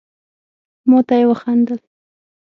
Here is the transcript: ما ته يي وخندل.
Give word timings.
ما 0.89 0.99
ته 1.07 1.15
يي 1.19 1.25
وخندل. 1.31 1.79